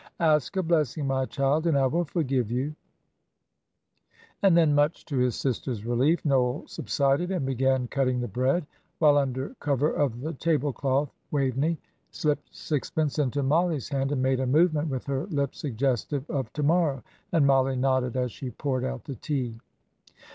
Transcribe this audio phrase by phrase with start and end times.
[0.21, 2.73] "Ask a blessing, my child, and I will forgive you;"
[4.41, 8.65] and then, much to his sister's relief, Noel subsided, and began cutting the bread,
[8.97, 11.77] while under cover of the table cloth, Waveney
[12.09, 16.63] slipped sixpence into Mollie's hand, and made a movement with her lips suggestive of "to
[16.63, 19.59] morrow;" and Mollie nodded as she poured out the tea.